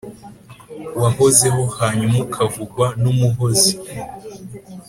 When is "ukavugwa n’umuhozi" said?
2.25-3.73